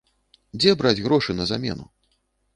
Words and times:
Дзе 0.59 0.73
браць 0.79 0.95
грошы 1.05 1.31
на 1.39 1.49
замену? 1.53 1.85